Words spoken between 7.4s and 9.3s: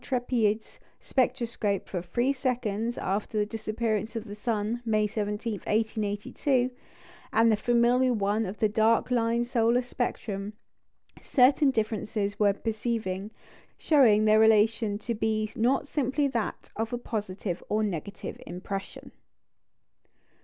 the familiar one of the dark